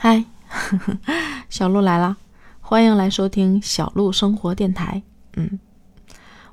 [0.00, 0.24] 嗨，
[1.50, 2.16] 小鹿来了！
[2.60, 5.02] 欢迎来收听小鹿生活电台。
[5.34, 5.58] 嗯，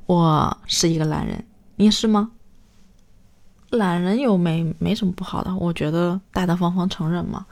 [0.07, 1.45] 我是一个懒人，
[1.75, 2.31] 你是吗？
[3.69, 7.45] 懒人有没没什么不好的，我觉得大大方方承认嘛。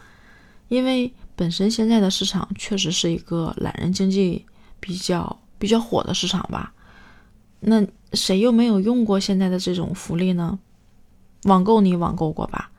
[0.68, 4.44] 因为本身现在的市场确实是一个懒人经济
[4.80, 6.74] 比较比较火的市场吧。
[7.60, 10.58] 那谁又没有用过现在的这种福利呢？
[11.44, 12.72] 网购你网购过吧？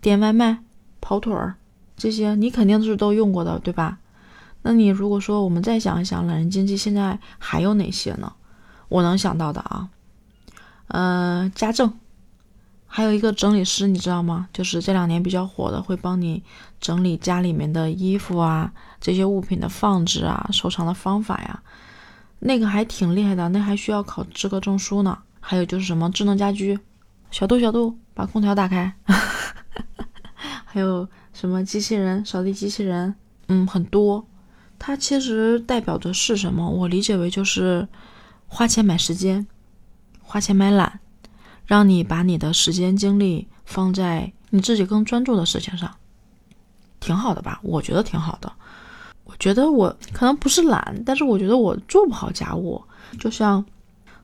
[0.00, 0.62] 点外卖、
[1.00, 1.56] 跑腿儿。
[1.96, 3.98] 这些你肯定是都用过的，对吧？
[4.62, 8.32] 那你如果说我们再想一想，懒人经济现在还有哪些呢？
[8.88, 9.88] 我能想到的啊，
[10.88, 11.92] 呃，家政，
[12.86, 14.48] 还有一个整理师，你知道吗？
[14.52, 16.42] 就是这两年比较火的，会帮你
[16.80, 21.62] 整理家里面的衣服啊，这些物品的放置啊、收藏的方法呀，
[22.40, 25.18] 那个还挺厉害的，那还需要考资格证书呢。
[25.40, 26.78] 还有就是什么智能家居，
[27.30, 28.92] 小度小度，把空调打开，
[30.66, 31.08] 还有。
[31.38, 33.14] 什么机器人、扫地机器人，
[33.48, 34.26] 嗯，很多。
[34.78, 36.70] 它其实代表的是什么？
[36.70, 37.86] 我理解为就是
[38.46, 39.46] 花钱买时间，
[40.22, 41.00] 花钱买懒，
[41.66, 45.94] 让你把你的时间精力放在你自己更专注的事情上，
[47.00, 47.60] 挺好的吧？
[47.62, 48.50] 我觉得挺好的。
[49.24, 52.82] 我觉得我可能不是懒，但是我觉得我做不好家务，
[53.20, 53.62] 就像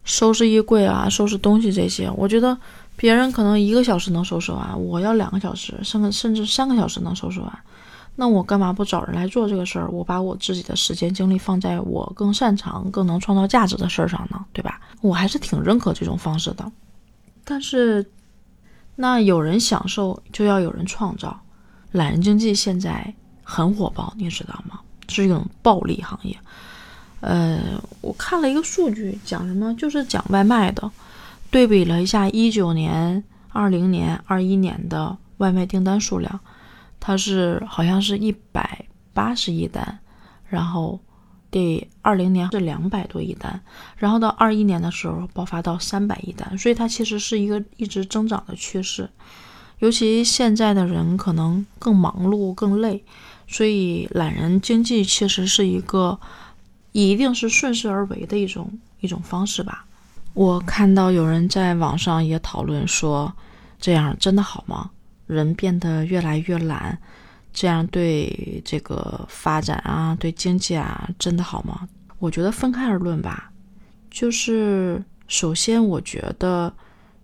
[0.02, 2.56] 收拾衣柜啊、收拾东西这些，我觉得。
[3.02, 7.58] 别人可能一个小时能收拾完，我要两个小时，甚至甚至三个小时能收拾完。
[8.14, 9.88] 那我干嘛不找人来做这个事儿？
[9.90, 14.44] 我把我自己的时间精力放在我更擅长、更能创造价值的事儿上呢？
[14.52, 14.80] 对吧？
[15.00, 16.70] 我还是挺认可这种方式的。
[17.42, 18.08] 但是，
[18.94, 21.36] 那有人享受就要有人创造。
[21.90, 24.78] 懒人经济现在很火爆，你知道吗？
[25.08, 26.38] 是一种暴利行业。
[27.18, 29.74] 呃，我看了一个数据，讲什么？
[29.74, 30.88] 就是讲外卖的。
[31.52, 36.40] 对比了一下一九年、二零年、二一年的外卖订单数量，
[36.98, 39.98] 它是好像是一百八十亿单，
[40.48, 40.98] 然后
[41.50, 43.60] 第二零年是两百多亿单，
[43.98, 49.10] 然后到二一年的时候爆发到三百亿单，所以它其实是一个一直增长的趋势。
[49.80, 53.04] 尤其现在的人可能更忙碌、更累，
[53.46, 56.18] 所以懒人经济其实是一个
[56.92, 59.84] 一定是顺势而为的一种一种方式吧。
[60.34, 63.32] 我看到有人在网上也讨论说，
[63.78, 64.90] 这样真的好吗？
[65.26, 66.98] 人变得越来越懒，
[67.52, 71.88] 这样对这个发展啊，对经济啊，真的好吗？
[72.18, 73.50] 我觉得分开而论吧。
[74.10, 76.72] 就是首先，我觉得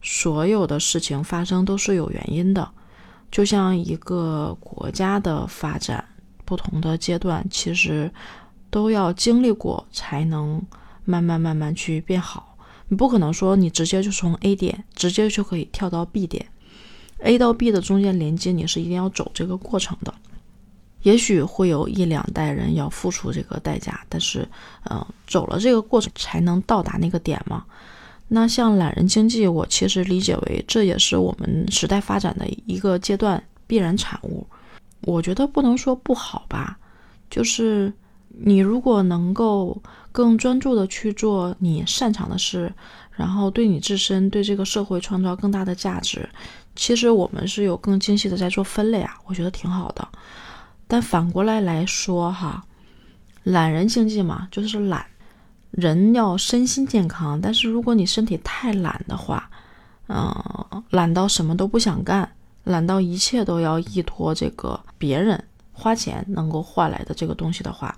[0.02, 2.68] 所有的事情发生都是有原因的，
[3.30, 6.04] 就像一个国家的发展，
[6.44, 8.10] 不同的阶段其实
[8.70, 10.62] 都要经历过，才能
[11.04, 12.47] 慢慢慢慢去变好。
[12.88, 16.46] 你不可能说你直接就从 A 点直接就可以跳到 B 点
[17.18, 20.14] ，A 到 B 的中间连接你是一定要走这个过程的，
[21.02, 24.48] 也许会有一两代人要付出这个代价，但是，
[24.88, 27.64] 嗯，走了这个过程才能到达那个点嘛。
[28.28, 34.46] 那像懒人经济，我其实理解为这也是我们时代发展的一个阶段必然产物。
[35.02, 36.78] 我觉得不能说不好吧，
[37.28, 37.92] 就是。
[38.28, 42.72] 你如果能够更专注的去做你擅长的事，
[43.12, 46.28] 然后对你自身、对这个社会创造更大的价值，
[46.76, 50.06] 其实我们是有更精细的在做分类啊，我觉得挺好的。
[50.86, 52.64] 但反过来来说哈，
[53.42, 55.04] 懒人经济嘛，就是懒
[55.70, 59.50] 人要身心健康，但是如果你身体太懒的话，
[60.08, 62.30] 嗯，懒到什么都不想干，
[62.64, 65.44] 懒到一切都要依托这个别人。
[65.78, 67.96] 花钱能够换来的这个东西的话，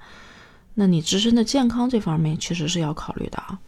[0.75, 3.59] 那你自身的健康这方面其实是要考虑的啊。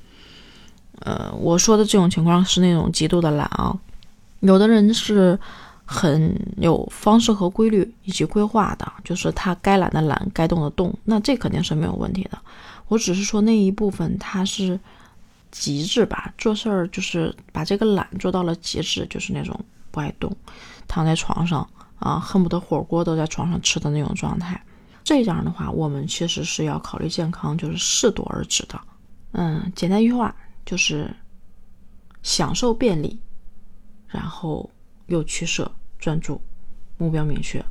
[1.01, 3.75] 呃，我说的这种情况是那种极度的懒啊。
[4.41, 5.39] 有的人是
[5.85, 12.39] 很有方式和规律以及规划的，就是他该懒的懒，该动的动，那这肯定是没有问题的。
[12.89, 14.79] 我只是说那一部分他是
[15.51, 19.59] 极致吧，做事儿就是把这个懒做到了极致，就是那种
[19.91, 20.31] 不爱动，
[20.87, 21.67] 躺在床上。
[22.03, 24.61] 啊，恨不得火锅都在床上吃的那种状态，
[25.05, 28.81] 这样的话，我们其实是要考虑健康，就是适度而止的。
[29.33, 30.35] 嗯，简单一句话
[30.67, 31.15] 就是
[32.23, 33.19] 享受便利，
[34.09, 34.69] 然后
[35.07, 36.41] 有取舍，专注，
[36.99, 37.65] 目标明确，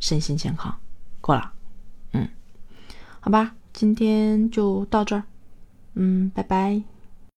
[0.00, 0.74] 身心健康，
[1.20, 1.52] 够了。
[2.12, 2.28] 嗯，
[3.20, 5.24] 好吧，今天就到这儿。
[5.94, 6.82] 嗯，拜拜。